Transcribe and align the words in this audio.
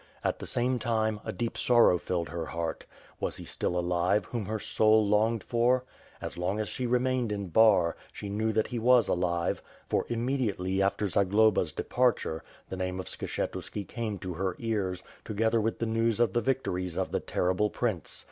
At 0.23 0.39
the 0.39 0.47
same 0.47 0.79
time, 0.79 1.19
a 1.23 1.31
deep 1.31 1.55
sor 1.55 1.89
row 1.89 1.99
filled 1.99 2.29
her 2.29 2.47
heart. 2.47 2.87
Was 3.19 3.37
he 3.37 3.45
still 3.45 3.77
alive 3.77 4.25
whom 4.25 4.47
her 4.47 4.57
soul 4.57 5.07
longed 5.07 5.43
for? 5.43 5.83
As 6.19 6.39
long 6.39 6.59
as 6.59 6.67
she 6.67 6.87
remained 6.87 7.31
in 7.31 7.49
Bar, 7.49 7.95
she 8.11 8.27
knew 8.27 8.51
that 8.51 8.69
he 8.69 8.79
was 8.79 9.07
alive; 9.07 9.61
for, 9.87 10.07
immediately 10.09 10.81
after 10.81 11.07
Zagloba's 11.07 11.71
departure, 11.71 12.43
the 12.67 12.77
name 12.77 12.99
of 12.99 13.05
Skshetuski 13.07 13.87
came 13.87 14.17
to 14.17 14.33
her 14.33 14.55
ears, 14.57 15.03
together 15.23 15.61
with 15.61 15.77
the 15.77 15.85
news 15.85 16.19
of 16.19 16.33
the 16.33 16.41
victories 16.41 16.97
of 16.97 17.11
the 17.11 17.19
terrible 17.19 17.69
Prince. 17.69 18.19